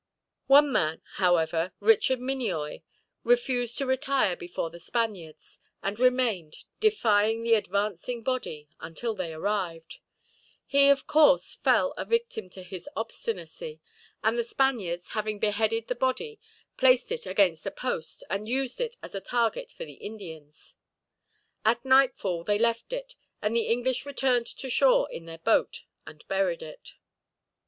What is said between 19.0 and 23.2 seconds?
as a target for the Indians. At nightfall they left it,